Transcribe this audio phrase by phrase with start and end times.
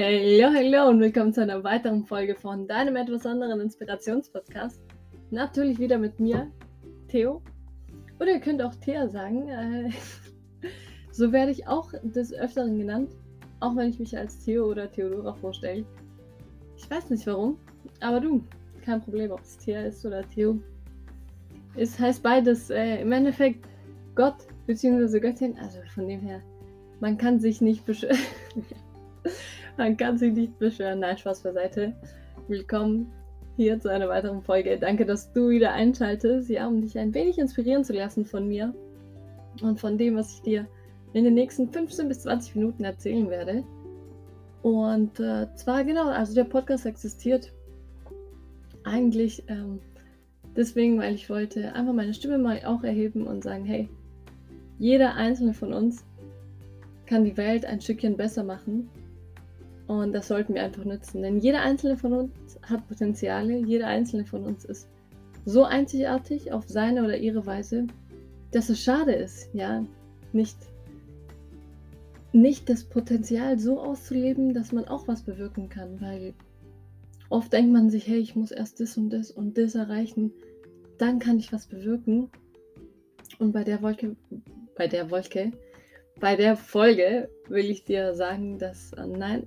[0.00, 4.80] Hallo, hallo und willkommen zu einer weiteren Folge von deinem etwas anderen Inspirationspodcast.
[5.32, 6.52] Natürlich wieder mit mir,
[7.08, 7.42] Theo.
[8.20, 9.48] Oder ihr könnt auch Thea sagen.
[9.48, 9.90] Äh,
[11.10, 13.10] so werde ich auch des Öfteren genannt,
[13.58, 15.84] auch wenn ich mich als Theo oder Theodora vorstelle.
[16.76, 17.58] Ich weiß nicht warum,
[17.98, 18.44] aber du,
[18.84, 20.60] kein Problem, ob es Thea ist oder Theo.
[21.74, 23.66] Es heißt beides äh, im Endeffekt
[24.14, 25.18] Gott bzw.
[25.18, 26.40] Göttin, also von dem her,
[27.00, 28.16] man kann sich nicht beschweren.
[29.78, 30.98] Man kann sich nicht beschweren.
[30.98, 31.94] Nein, Spaß beiseite.
[32.48, 33.12] Willkommen
[33.56, 34.76] hier zu einer weiteren Folge.
[34.76, 38.74] Danke, dass du wieder einschaltest, ja, um dich ein wenig inspirieren zu lassen von mir
[39.62, 40.66] und von dem, was ich dir
[41.12, 43.62] in den nächsten 15 bis 20 Minuten erzählen werde.
[44.62, 47.52] Und äh, zwar genau, also der Podcast existiert
[48.82, 49.78] eigentlich ähm,
[50.56, 53.88] deswegen, weil ich wollte einfach meine Stimme mal auch erheben und sagen, hey,
[54.80, 56.04] jeder einzelne von uns
[57.06, 58.90] kann die Welt ein Stückchen besser machen
[59.88, 61.22] und das sollten wir einfach nutzen.
[61.22, 63.56] Denn jeder einzelne von uns hat Potenziale.
[63.56, 64.86] Jeder einzelne von uns ist
[65.46, 67.86] so einzigartig auf seine oder ihre Weise,
[68.50, 69.82] dass es schade ist, ja,
[70.32, 70.58] nicht,
[72.32, 76.02] nicht das Potenzial so auszuleben, dass man auch was bewirken kann.
[76.02, 76.34] Weil
[77.30, 80.32] oft denkt man sich, hey, ich muss erst das und das und das erreichen,
[80.98, 82.30] dann kann ich was bewirken.
[83.38, 84.16] Und bei der Wolke,
[84.76, 85.52] bei der Wolke,
[86.20, 89.46] bei der Folge will ich dir sagen, dass äh, nein,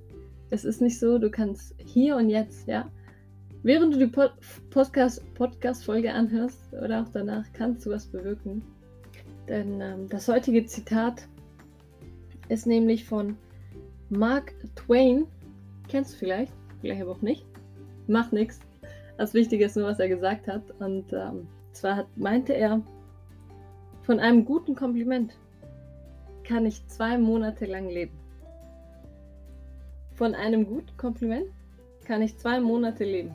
[0.51, 2.89] es ist nicht so, du kannst hier und jetzt, ja,
[3.63, 4.33] während du die Pod
[4.69, 8.61] Podcast-Folge Podcast anhörst oder auch danach, kannst du was bewirken.
[9.47, 11.27] Denn ähm, das heutige Zitat
[12.49, 13.37] ist nämlich von
[14.09, 15.25] Mark Twain.
[15.87, 16.53] Kennst du vielleicht?
[16.81, 17.45] Vielleicht aber auch nicht.
[18.07, 18.59] Macht nichts.
[19.17, 20.63] Das Wichtige ist nur, was er gesagt hat.
[20.79, 22.81] Und ähm, zwar hat, meinte er,
[24.03, 25.33] von einem guten Kompliment
[26.43, 28.20] kann ich zwei Monate lang leben.
[30.13, 31.47] Von einem guten Kompliment
[32.05, 33.31] kann ich zwei Monate leben.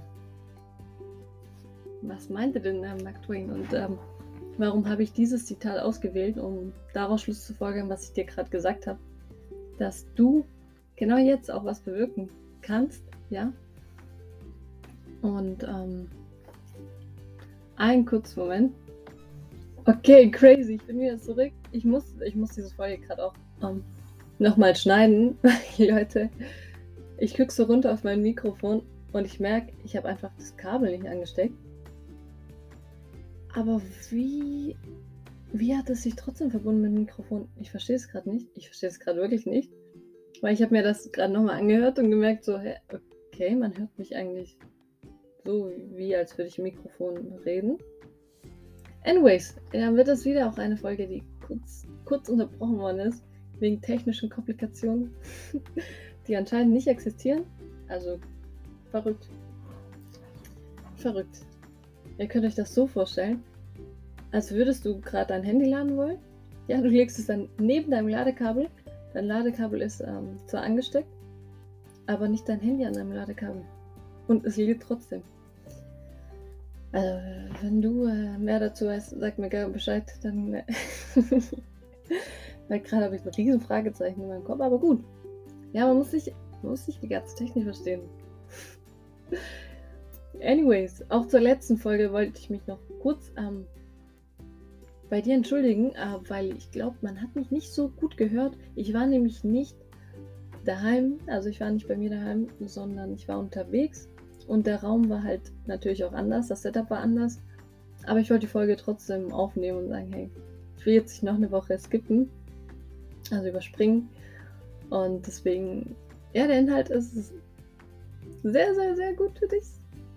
[2.02, 3.98] Was meinte denn äh, Mark Twain und ähm,
[4.58, 8.50] warum habe ich dieses Zitat ausgewählt, um daraus Schluss zu folgern, was ich dir gerade
[8.50, 8.98] gesagt habe?
[9.78, 10.44] Dass du
[10.96, 12.28] genau jetzt auch was bewirken
[12.62, 13.52] kannst, ja?
[15.22, 16.08] Und ähm,
[17.76, 18.72] einen kurzen Moment.
[19.84, 21.52] Okay, crazy, ich bin wieder zurück.
[21.72, 23.84] Ich muss, ich muss diese Folge gerade auch ähm,
[24.38, 25.38] nochmal schneiden,
[25.78, 26.30] Leute,
[27.18, 28.82] ich gucke so runter auf mein Mikrofon
[29.12, 31.54] und ich merke, ich habe einfach das Kabel nicht angesteckt.
[33.54, 34.76] Aber wie,
[35.52, 37.48] wie hat es sich trotzdem verbunden mit dem Mikrofon?
[37.58, 38.48] Ich verstehe es gerade nicht.
[38.54, 39.72] Ich verstehe es gerade wirklich nicht.
[40.42, 42.74] Weil ich habe mir das gerade nochmal angehört und gemerkt, so, hä,
[43.32, 44.58] okay, man hört mich eigentlich
[45.46, 47.16] so, wie als würde ich im Mikrofon
[47.46, 47.78] reden.
[49.04, 53.24] Anyways, dann wird das wieder auch eine Folge, die kurz, kurz unterbrochen worden ist,
[53.60, 55.14] wegen technischen Komplikationen.
[56.28, 57.44] die anscheinend nicht existieren.
[57.88, 58.18] Also
[58.90, 59.28] verrückt.
[60.96, 61.42] Verrückt.
[62.18, 63.42] Ihr könnt euch das so vorstellen,
[64.32, 66.18] als würdest du gerade dein Handy laden wollen.
[66.68, 68.68] Ja, du legst es dann neben deinem Ladekabel.
[69.14, 71.08] Dein Ladekabel ist ähm, zwar angesteckt,
[72.06, 73.62] aber nicht dein Handy an deinem Ladekabel.
[74.26, 75.22] Und es lädt trotzdem.
[76.92, 77.18] Also,
[77.62, 80.04] wenn du äh, mehr dazu weißt, sag mir gerne Bescheid.
[80.22, 80.54] Dann.
[80.54, 80.64] Äh
[82.68, 85.04] Weil gerade habe ich ein riesen Fragezeichen in meinem Kopf, aber gut.
[85.72, 88.02] Ja, man muss man muss sich die ganze Technik verstehen.
[90.42, 93.66] Anyways, auch zur letzten Folge wollte ich mich noch kurz ähm,
[95.08, 98.56] bei dir entschuldigen, äh, weil ich glaube, man hat mich nicht so gut gehört.
[98.74, 99.76] Ich war nämlich nicht
[100.64, 104.08] daheim, also ich war nicht bei mir daheim, sondern ich war unterwegs
[104.46, 107.40] und der Raum war halt natürlich auch anders, das Setup war anders.
[108.06, 110.30] Aber ich wollte die Folge trotzdem aufnehmen und sagen, hey,
[110.78, 112.28] ich will jetzt nicht noch eine Woche skippen,
[113.30, 114.08] also überspringen.
[114.90, 115.96] Und deswegen,
[116.32, 117.32] ja, der Inhalt ist
[118.42, 119.64] sehr, sehr, sehr gut für dich.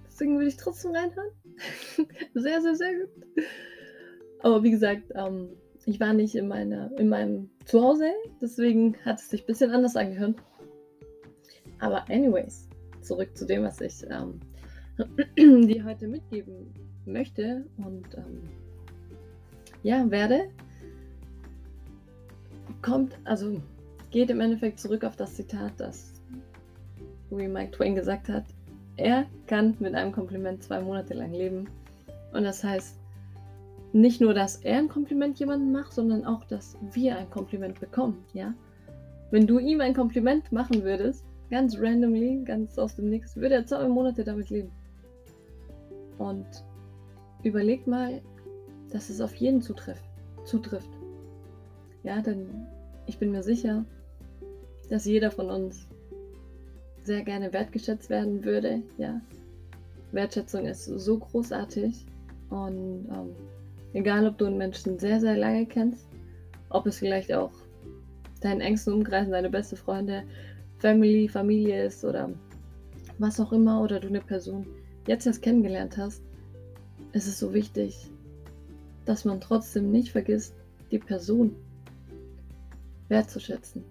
[0.07, 1.31] Deswegen würde ich trotzdem reinhören.
[2.33, 3.09] sehr, sehr, sehr gut.
[4.41, 5.49] Aber wie gesagt, ähm,
[5.85, 8.11] ich war nicht in, meiner, in meinem Zuhause,
[8.41, 10.35] deswegen hat es sich ein bisschen anders angehört.
[11.79, 12.67] Aber anyways,
[13.01, 14.39] zurück zu dem, was ich ähm,
[15.67, 16.73] dir heute mitgeben
[17.05, 18.43] möchte und ähm,
[19.83, 20.49] ja, werde.
[22.81, 23.61] Kommt, also
[24.11, 26.13] geht im Endeffekt zurück auf das Zitat, das
[27.29, 28.45] wie Mike Twain gesagt hat,
[28.97, 31.67] er kann mit einem Kompliment zwei Monate lang leben.
[32.33, 32.97] Und das heißt
[33.93, 38.23] nicht nur, dass er ein Kompliment jemandem macht, sondern auch, dass wir ein Kompliment bekommen,
[38.33, 38.53] ja.
[39.31, 43.65] Wenn du ihm ein Kompliment machen würdest, ganz randomly, ganz aus dem Nix, würde er
[43.65, 44.71] zwei Monate damit leben.
[46.17, 46.47] Und
[47.43, 48.21] überleg mal,
[48.91, 50.03] dass es auf jeden zutrifft.
[50.45, 50.89] zutrifft.
[52.03, 52.67] Ja, denn
[53.05, 53.85] ich bin mir sicher,
[54.89, 55.87] dass jeder von uns
[57.03, 58.81] sehr gerne wertgeschätzt werden würde.
[58.97, 59.21] Ja,
[60.11, 62.05] Wertschätzung ist so großartig
[62.49, 63.35] und ähm,
[63.93, 66.07] egal, ob du einen Menschen sehr, sehr lange kennst,
[66.69, 67.51] ob es vielleicht auch
[68.41, 70.23] deinen engsten Umkreis, deine beste Freunde,
[70.77, 72.29] Family, Familie ist oder
[73.17, 74.65] was auch immer oder du eine Person
[75.07, 76.23] jetzt erst kennengelernt hast,
[77.11, 78.09] ist es so wichtig,
[79.05, 80.53] dass man trotzdem nicht vergisst,
[80.91, 81.55] die Person
[83.09, 83.83] wertzuschätzen.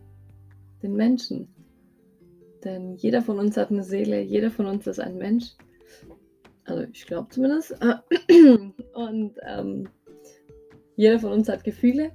[0.82, 1.48] Den Menschen.
[2.64, 5.52] Denn jeder von uns hat eine Seele, jeder von uns ist ein Mensch.
[6.64, 7.76] Also ich glaube zumindest.
[8.94, 9.88] Und ähm,
[10.96, 12.12] jeder von uns hat Gefühle.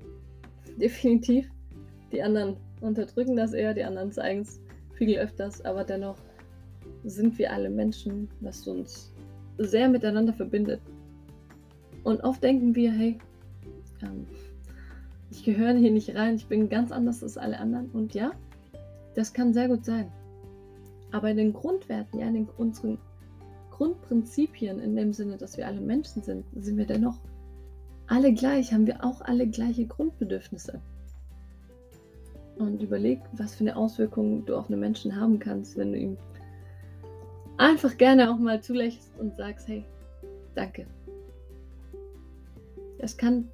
[0.76, 1.48] Definitiv.
[2.12, 4.60] Die anderen unterdrücken das eher, die anderen zeigen es
[4.94, 6.16] viel öfters, aber dennoch
[7.04, 9.12] sind wir alle Menschen, was uns
[9.58, 10.80] sehr miteinander verbindet.
[12.04, 13.18] Und oft denken wir, hey,
[14.02, 14.26] ähm,
[15.30, 17.90] ich gehöre hier nicht rein, ich bin ganz anders als alle anderen.
[17.90, 18.32] Und ja,
[19.14, 20.12] das kann sehr gut sein.
[21.12, 22.98] Aber in den Grundwerten, ja, in den, unseren
[23.70, 27.18] Grundprinzipien, in dem Sinne, dass wir alle Menschen sind, sind wir dennoch
[28.06, 30.80] alle gleich, haben wir auch alle gleiche Grundbedürfnisse.
[32.56, 36.16] Und überleg, was für eine Auswirkung du auf einen Menschen haben kannst, wenn du ihm
[37.58, 39.84] einfach gerne auch mal zulächelst und sagst, hey,
[40.54, 40.86] danke.
[42.98, 43.48] Es kann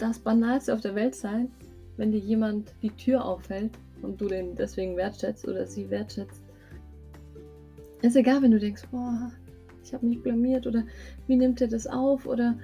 [0.00, 1.50] das Banalste auf der Welt sein,
[1.96, 6.42] wenn dir jemand die Tür aufhält und du den deswegen wertschätzt oder sie wertschätzt.
[8.02, 9.30] Ist egal, wenn du denkst, boah,
[9.84, 10.84] ich habe mich blamiert oder
[11.26, 12.56] wie nimmt er das auf oder,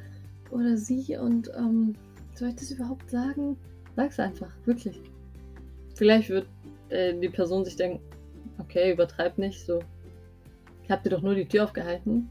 [0.51, 1.95] oder sie und ähm,
[2.35, 3.57] soll ich das überhaupt sagen?
[3.97, 5.01] Sag's einfach, wirklich.
[5.95, 6.47] Vielleicht wird
[6.89, 8.01] äh, die Person sich denken,
[8.59, 9.81] okay, übertreib nicht, so.
[10.85, 12.29] Ich hab dir doch nur die Tür aufgehalten.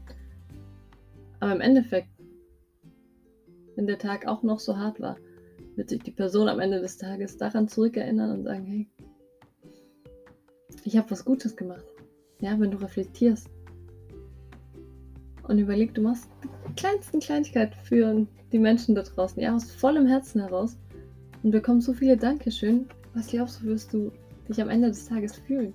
[1.40, 2.08] Aber im Endeffekt,
[3.76, 5.16] wenn der Tag auch noch so hart war,
[5.76, 8.88] wird sich die Person am Ende des Tages daran zurückerinnern und sagen, hey,
[10.84, 11.84] ich habe was Gutes gemacht.
[12.40, 13.48] Ja, wenn du reflektierst
[15.48, 20.06] und überleg, du machst die kleinsten Kleinigkeit für die Menschen da draußen, ja, aus vollem
[20.06, 20.76] Herzen heraus
[21.42, 22.88] und bekommst so viele Dankeschön.
[23.14, 24.12] Was glaubst du, wirst du
[24.48, 25.72] dich am Ende des Tages fühlen?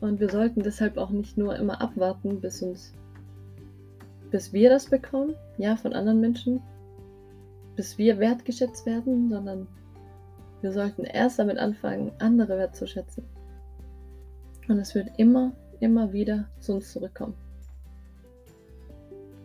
[0.00, 2.92] Und wir sollten deshalb auch nicht nur immer abwarten, bis uns,
[4.32, 6.60] bis wir das bekommen, ja, von anderen Menschen,
[7.76, 9.68] bis wir wertgeschätzt werden, sondern
[10.62, 13.24] wir sollten erst damit anfangen, andere wertzuschätzen.
[14.68, 17.34] Und es wird immer, immer wieder zu uns zurückkommen.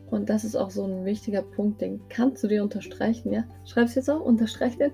[0.10, 3.44] Und das ist auch so ein wichtiger Punkt, den kannst du dir unterstreichen, ja?
[3.66, 4.92] Schreib es jetzt auch, unterstreich den.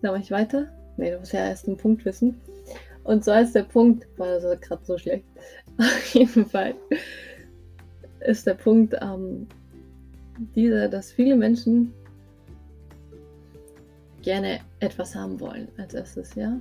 [0.00, 0.68] Dann mache ich weiter.
[0.96, 2.40] Ne, du musst ja erst einen Punkt wissen.
[3.02, 5.24] Und so ist der Punkt, war das gerade so schlecht.
[5.78, 6.74] Auf jeden Fall
[8.20, 9.46] ist der Punkt ähm,
[10.54, 11.92] dieser, dass viele Menschen
[14.22, 16.58] gerne etwas haben wollen als erstes, ja.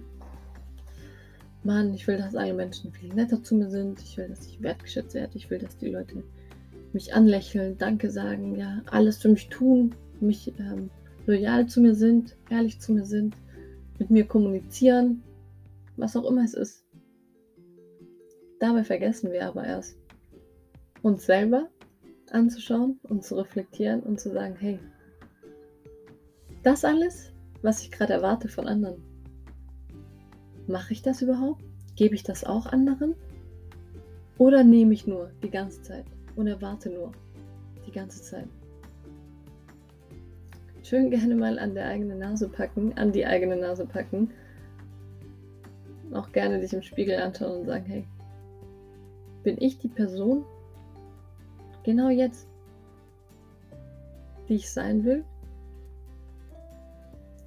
[1.63, 3.99] Mann, ich will, dass alle Menschen viel netter zu mir sind.
[4.01, 5.35] Ich will, dass ich wertgeschätzt werde.
[5.35, 6.23] Ich will, dass die Leute
[6.93, 10.89] mich anlächeln, Danke sagen, ja, alles für mich tun, mich ähm,
[11.25, 13.35] loyal zu mir sind, ehrlich zu mir sind,
[13.99, 15.21] mit mir kommunizieren,
[15.97, 16.85] was auch immer es ist.
[18.59, 19.97] Dabei vergessen wir aber erst,
[21.07, 21.69] uns selber
[22.31, 24.79] anzuschauen und zu reflektieren und zu sagen, hey,
[26.63, 27.31] das alles,
[27.61, 29.01] was ich gerade erwarte von anderen,
[30.67, 31.63] mache ich das überhaupt?
[31.95, 33.15] Gebe ich das auch anderen?
[34.37, 36.05] Oder nehme ich nur die ganze Zeit?
[36.37, 37.11] und erwarte nur
[37.85, 38.47] die ganze Zeit.
[40.83, 44.29] Schön gerne mal an der eigenen Nase packen, an die eigene Nase packen.
[46.13, 48.05] Auch gerne dich im Spiegel anschauen und sagen, hey,
[49.43, 50.45] bin ich die Person
[51.87, 52.49] genau jetzt,
[54.49, 55.23] die ich sein will?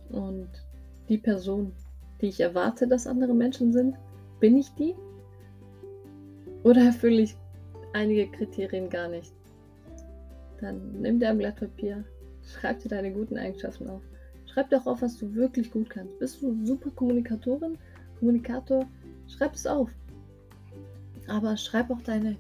[0.09, 0.49] Und
[1.11, 1.73] die Person,
[2.23, 3.97] die ich erwarte, dass andere Menschen sind,
[4.41, 4.95] bin ich die?
[6.65, 7.37] Oder erfülle ich
[7.93, 9.31] einige Kriterien gar nicht.
[10.59, 12.03] Dann nimm dir ein Blatt Papier,
[12.43, 14.03] schreib dir deine guten Eigenschaften auf.
[14.47, 16.19] Schreib dir auch auf, was du wirklich gut kannst.
[16.19, 17.77] Bist du super Kommunikatorin,
[18.19, 18.87] Kommunikator?
[19.29, 19.91] Schreib es auf.
[21.29, 22.37] Aber schreib auch deine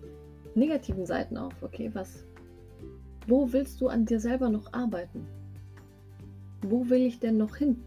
[0.61, 1.55] negativen Seiten auf.
[1.63, 2.25] Okay, was?
[3.27, 5.27] Wo willst du an dir selber noch arbeiten?
[6.63, 7.85] Wo will ich denn noch hin?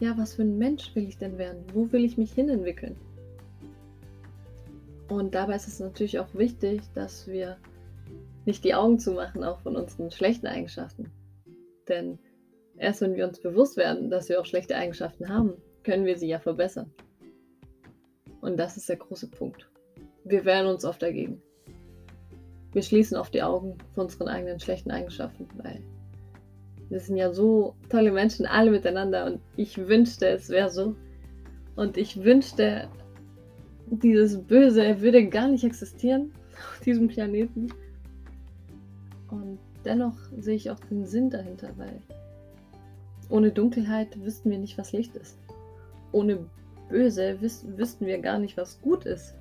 [0.00, 1.64] Ja, was für ein Mensch will ich denn werden?
[1.72, 2.96] Wo will ich mich hinentwickeln?
[5.08, 7.56] Und dabei ist es natürlich auch wichtig, dass wir
[8.44, 11.10] nicht die Augen zumachen, auch von unseren schlechten Eigenschaften.
[11.88, 12.18] Denn
[12.76, 15.54] erst wenn wir uns bewusst werden, dass wir auch schlechte Eigenschaften haben,
[15.84, 16.92] können wir sie ja verbessern.
[18.40, 19.70] Und das ist der große Punkt.
[20.24, 21.40] Wir wehren uns oft dagegen.
[22.72, 25.80] Wir schließen oft die Augen vor unseren eigenen schlechten Eigenschaften, weil
[26.88, 29.26] wir sind ja so tolle Menschen, alle miteinander.
[29.26, 30.94] Und ich wünschte, es wäre so.
[31.74, 32.88] Und ich wünschte,
[33.86, 36.32] dieses Böse würde gar nicht existieren
[36.70, 37.68] auf diesem Planeten.
[39.30, 42.00] Und dennoch sehe ich auch den Sinn dahinter, weil
[43.28, 45.38] ohne Dunkelheit wüssten wir nicht, was Licht ist.
[46.12, 46.46] Ohne
[46.88, 49.34] Böse wüs wüssten wir gar nicht, was gut ist.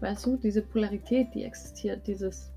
[0.00, 2.50] Weißt du, diese Polarität, die existiert, dieses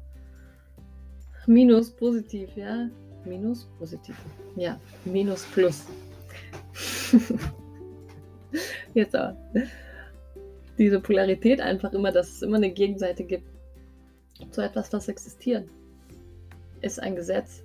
[1.46, 2.90] Minus positiv, ja?
[3.26, 4.16] Minus positiv.
[4.56, 5.86] Ja, Minus plus.
[8.94, 9.36] Jetzt aber.
[10.78, 13.48] Diese Polarität einfach immer, dass es immer eine Gegenseite gibt.
[14.52, 15.70] Zu etwas, was existiert.
[16.82, 17.64] Ist ein Gesetz,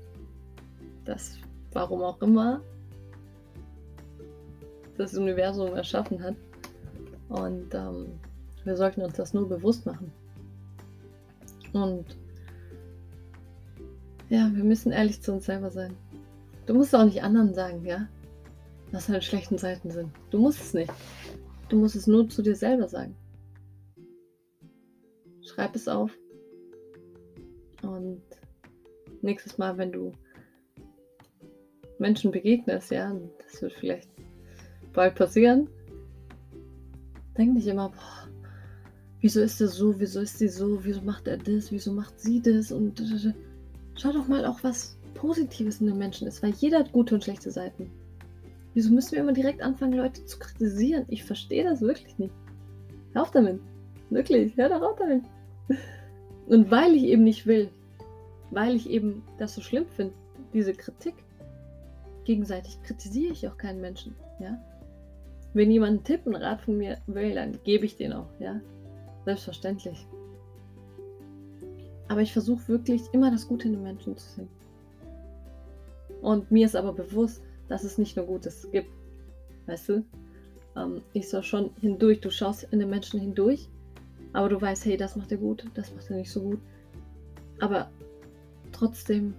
[1.05, 1.39] das,
[1.73, 2.61] warum auch immer,
[4.97, 6.35] das Universum erschaffen hat.
[7.29, 8.21] Und ähm,
[8.65, 10.13] wir sollten uns das nur bewusst machen.
[11.73, 12.17] Und
[14.29, 15.97] ja, wir müssen ehrlich zu uns selber sein.
[16.67, 18.09] Du musst auch nicht anderen sagen, ja,
[18.93, 20.11] was deine schlechten Seiten sind.
[20.31, 20.93] Du musst es nicht.
[21.69, 23.15] Du musst es nur zu dir selber sagen.
[25.43, 26.11] Schreib es auf.
[27.83, 28.23] Und
[29.23, 30.13] nächstes Mal, wenn du
[31.99, 34.11] Menschen begegnest, ja, das wird vielleicht
[34.93, 35.69] bald passieren,
[37.37, 38.29] denk nicht immer, boah,
[39.21, 42.41] wieso ist er so, wieso ist sie so, wieso macht er das, wieso macht sie
[42.41, 43.03] das und
[43.95, 47.25] schau doch mal auch, was Positives in den Menschen ist, weil jeder hat gute und
[47.25, 47.91] schlechte Seiten.
[48.75, 51.05] Wieso müssen wir immer direkt anfangen, Leute zu kritisieren?
[51.09, 52.35] Ich verstehe das wirklich nicht.
[53.13, 53.61] Hör auf damit.
[54.11, 55.25] Wirklich, hör doch auf damit.
[56.47, 57.71] Und weil ich eben nicht will,
[58.51, 60.15] weil ich eben das so schlimm finde,
[60.53, 61.15] diese Kritik,
[62.25, 64.59] gegenseitig kritisiere ich auch keinen Menschen, ja.
[65.55, 68.61] Wenn jemand einen Tipp, einen Rat von mir will, dann gebe ich den auch, ja.
[69.29, 70.07] Selbstverständlich.
[72.09, 74.49] Aber ich versuche wirklich immer das Gute in den Menschen zu sehen.
[76.23, 78.89] Und mir ist aber bewusst, dass es nicht nur Gutes gibt.
[79.67, 80.05] Weißt du?
[80.77, 83.69] Ähm, ich soll schon hindurch, du schaust in den Menschen hindurch,
[84.33, 86.61] aber du weißt, hey, das macht er gut, das macht er nicht so gut.
[87.61, 87.91] Aber
[88.73, 89.35] trotzdem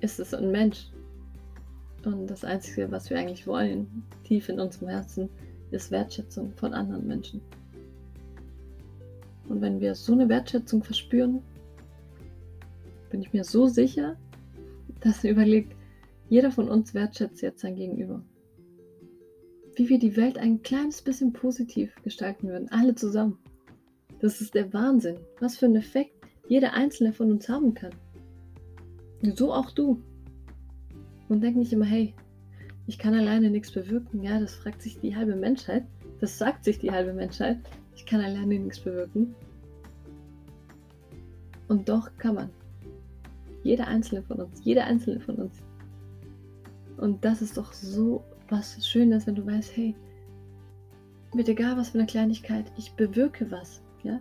[0.00, 0.88] ist es ein Mensch.
[2.04, 5.28] Und das Einzige, was wir eigentlich wollen, tief in unserem Herzen,
[5.70, 7.40] ist Wertschätzung von anderen Menschen.
[9.52, 11.42] Und wenn wir so eine Wertschätzung verspüren,
[13.10, 14.16] bin ich mir so sicher,
[15.00, 15.76] dass überlegt,
[16.30, 18.24] jeder von uns wertschätzt jetzt sein Gegenüber.
[19.76, 23.38] Wie wir die Welt ein kleines bisschen positiv gestalten würden, alle zusammen.
[24.20, 26.14] Das ist der Wahnsinn, was für einen Effekt
[26.48, 27.94] jeder einzelne von uns haben kann.
[29.34, 30.02] So auch du.
[31.28, 32.14] Und denk nicht immer, hey,
[32.86, 34.22] ich kann alleine nichts bewirken.
[34.22, 35.84] Ja, das fragt sich die halbe Menschheit.
[36.20, 37.58] Das sagt sich die halbe Menschheit.
[37.94, 39.34] Ich kann alleine nichts bewirken.
[41.68, 42.50] Und doch kann man.
[43.62, 45.62] Jeder einzelne von uns, jeder einzelne von uns.
[46.96, 49.94] Und das ist doch so was Schönes, wenn du weißt, hey,
[51.34, 54.20] mit egal was für eine Kleinigkeit, ich bewirke was, ja.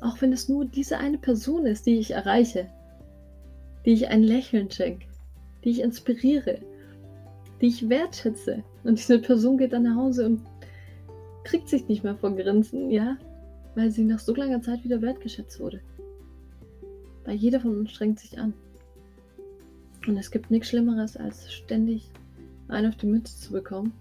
[0.00, 2.68] Auch wenn es nur diese eine Person ist, die ich erreiche,
[3.84, 5.06] die ich ein Lächeln schenke,
[5.64, 6.60] die ich inspiriere,
[7.60, 8.62] die ich wertschätze.
[8.84, 10.40] Und diese Person geht dann nach Hause und
[11.44, 13.16] kriegt sich nicht mehr vor Grinsen, ja,
[13.74, 15.80] weil sie nach so langer Zeit wieder wertgeschätzt wurde.
[17.24, 18.54] Weil jeder von uns strengt sich an.
[20.06, 22.10] Und es gibt nichts Schlimmeres, als ständig
[22.68, 23.92] einen auf die Mütze zu bekommen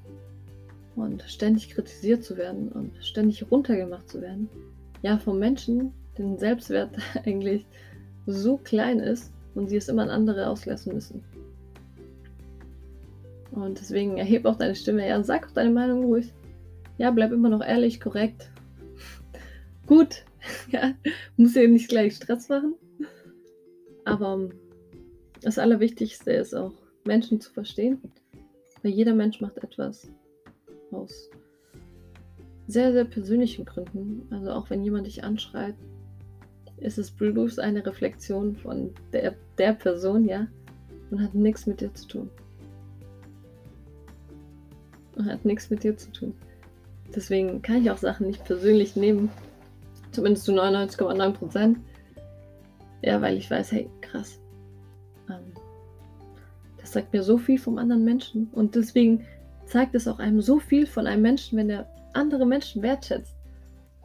[0.96, 4.50] und ständig kritisiert zu werden und ständig runtergemacht zu werden.
[5.04, 6.92] Ja, vom Menschen, den Selbstwert
[7.26, 7.66] eigentlich
[8.26, 11.24] so klein ist und sie es immer an andere auslassen müssen.
[13.52, 16.34] Und deswegen erheb auch deine Stimme, ja, sag auch deine Meinung ruhig.
[16.98, 18.52] Ja, bleib immer noch ehrlich, korrekt.
[19.86, 20.26] Gut,
[20.72, 20.94] ja,
[21.38, 22.76] muss ja nicht gleich Stress machen.
[24.06, 24.50] Aber
[25.42, 26.74] das Allerwichtigste ist auch,
[27.06, 28.02] Menschen zu verstehen.
[28.84, 30.10] Weil jeder Mensch macht etwas
[30.92, 31.30] aus
[32.68, 34.28] sehr, sehr persönlichen Gründen.
[34.30, 35.76] Also auch wenn jemand dich anschreit,
[36.78, 40.48] ist es bloß eine Reflexion von der, der Person, ja,
[41.10, 42.30] und hat nichts mit dir zu tun.
[45.16, 46.36] Und hat nichts mit dir zu tun.
[47.18, 49.32] Deswegen kann ich auch Sachen nicht persönlich nehmen.
[50.12, 51.80] Zumindest zu 99,9 Prozent.
[53.02, 54.40] Ja, weil ich weiß, hey, krass.
[55.28, 55.52] Ähm,
[56.80, 58.52] das sagt mir so viel vom anderen Menschen.
[58.52, 59.26] Und deswegen
[59.66, 63.36] zeigt es auch einem so viel von einem Menschen, wenn er andere Menschen wertschätzt.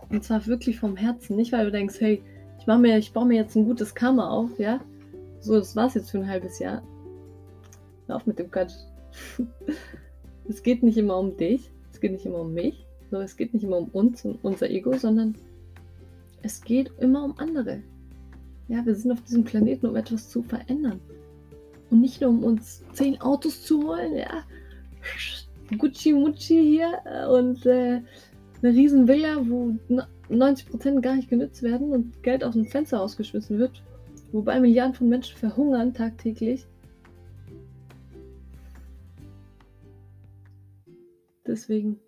[0.08, 1.36] Und zwar wirklich vom Herzen.
[1.36, 2.22] Nicht, weil du denkst, hey,
[2.58, 4.80] ich, mach mir, ich baue mir jetzt ein gutes Karma auf, ja.
[5.40, 6.82] So, das war's jetzt für ein halbes Jahr.
[8.06, 8.72] Hör auf mit dem Quatsch.
[10.48, 13.52] es geht nicht immer um dich, es geht nicht immer um mich, so, es geht
[13.52, 15.34] nicht immer um uns und unser Ego, sondern
[16.40, 17.82] es geht immer um andere.
[18.68, 20.98] Ja, wir sind auf diesem Planeten, um etwas zu verändern.
[21.90, 24.44] Und nicht nur um uns zehn Autos zu holen, ja.
[25.76, 28.00] Gucci Mucci hier äh, und äh,
[28.62, 29.74] eine riesen Villa, wo
[30.30, 33.82] 90% gar nicht genutzt werden und Geld aus dem Fenster ausgeschmissen wird,
[34.32, 36.64] wobei Milliarden von Menschen verhungern tagtäglich.
[41.46, 41.98] Deswegen,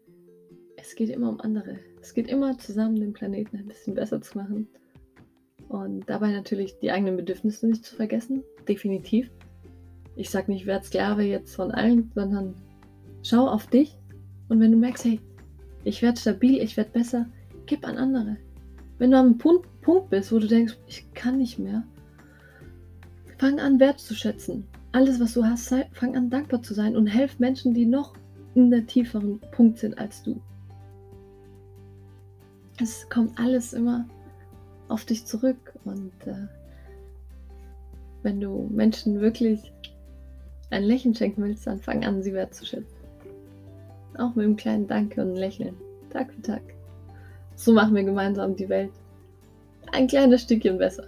[0.84, 1.78] es geht immer um andere.
[2.02, 4.68] Es geht immer zusammen, den Planeten ein bisschen besser zu machen.
[5.68, 8.44] Und dabei natürlich die eigenen Bedürfnisse nicht zu vergessen.
[8.68, 9.30] Definitiv.
[10.14, 12.54] Ich sage nicht, werd Sklave jetzt von allen, sondern
[13.22, 13.96] schau auf dich.
[14.48, 15.20] Und wenn du merkst, hey,
[15.84, 17.26] ich werde stabil, ich werde besser,
[17.64, 18.36] gib an andere.
[18.98, 19.66] Wenn du am Punkt,
[20.10, 21.82] bist, wo du denkst, ich kann nicht mehr,
[23.38, 24.66] fang an wertzuschätzen.
[24.92, 28.14] Alles, was du hast, sei, fang an dankbar zu sein und helf Menschen, die noch
[28.54, 30.40] in der tieferen Punkt sind als du.
[32.81, 34.07] Es kommt alles immer
[34.88, 36.47] auf dich zurück und äh,
[38.23, 39.73] wenn du Menschen wirklich
[40.71, 42.99] ein Lächeln schenken willst, dann fang an, sie wertzuschätzen.
[44.19, 45.76] Auch mit einem kleinen Danke und Lächeln.
[46.11, 46.62] Tag für Tag.
[47.57, 48.93] So machen wir gemeinsam die Welt
[49.95, 51.04] ein kleines Stückchen besser.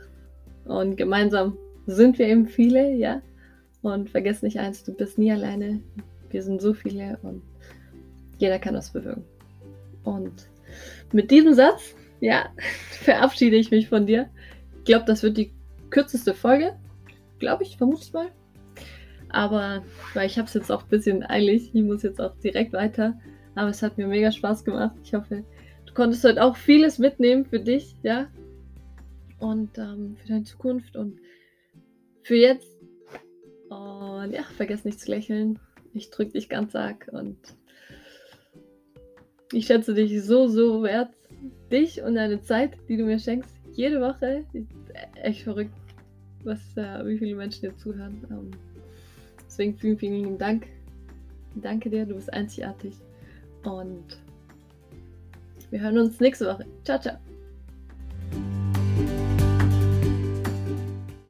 [0.65, 1.57] Und gemeinsam
[1.87, 3.21] sind wir eben viele, ja.
[3.83, 5.81] Und vergiss nicht eins, du bist nie alleine.
[6.31, 7.43] Wir sind so viele und
[8.39, 9.25] jeder kann was bewirken.
[10.05, 10.49] Und
[11.13, 12.51] mit diesem Satz, ja,
[12.91, 14.29] verabschiede ich mich von dir.
[14.79, 15.53] Ich glaube, das wird die
[15.91, 16.77] kürzeste Folge.
[17.39, 18.29] Glaube ich, vermute ich mal.
[19.29, 19.85] Aber
[20.15, 21.71] weil ich habe es jetzt auch ein bisschen eilig.
[21.75, 23.19] Ich muss jetzt auch direkt weiter.
[23.55, 24.97] Aber es hat mir mega Spaß gemacht.
[25.03, 25.45] Ich hoffe,
[25.87, 28.29] du konntest heute auch vieles mitnehmen für dich, ja.
[29.39, 31.19] Und ähm, für deine Zukunft und
[32.23, 32.77] für jetzt.
[33.69, 35.59] Und ja, vergiss nicht zu lächeln.
[35.93, 37.39] Ich drücke dich ganz arg und
[39.53, 41.11] ich schätze dich so, so wert.
[41.71, 43.55] Dich und deine Zeit, die du mir schenkst.
[43.73, 44.45] Jede Woche.
[45.23, 45.75] Echt verrückt,
[46.45, 48.25] was, äh, wie viele Menschen dir zuhören.
[48.31, 48.51] Ähm,
[49.47, 50.67] deswegen vielen, vielen Dank.
[51.57, 52.95] Danke dir, du bist einzigartig.
[53.65, 54.19] Und
[55.71, 56.65] wir hören uns nächste Woche.
[56.85, 57.26] Ciao, ciao.